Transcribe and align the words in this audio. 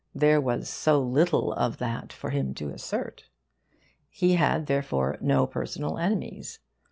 There 0.15 0.41
was 0.41 0.67
so 0.67 0.99
little 0.99 1.53
of 1.53 1.77
that 1.77 2.11
for 2.11 2.31
him 2.31 2.55
to 2.55 2.71
assert. 2.71 3.25
He 4.09 4.33
had, 4.33 4.65
therefore, 4.65 5.15
no 5.21 5.45
personal 5.45 5.99
enemies. 5.99 6.57